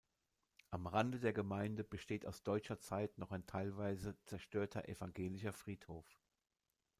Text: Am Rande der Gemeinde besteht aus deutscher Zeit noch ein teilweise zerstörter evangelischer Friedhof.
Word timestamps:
Am 0.71 0.87
Rande 0.87 1.19
der 1.19 1.31
Gemeinde 1.31 1.83
besteht 1.83 2.25
aus 2.25 2.41
deutscher 2.41 2.79
Zeit 2.79 3.19
noch 3.19 3.29
ein 3.31 3.45
teilweise 3.45 4.17
zerstörter 4.23 4.89
evangelischer 4.89 5.53
Friedhof. 5.53 6.07